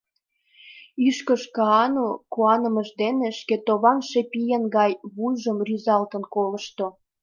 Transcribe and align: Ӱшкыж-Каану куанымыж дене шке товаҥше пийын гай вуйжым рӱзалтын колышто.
Ӱшкыж-Каану 1.07 2.07
куанымыж 2.33 2.89
дене 3.01 3.27
шке 3.39 3.55
товаҥше 3.67 4.21
пийын 4.31 4.63
гай 4.75 4.91
вуйжым 5.13 5.57
рӱзалтын 5.67 6.23
колышто. 6.33 6.85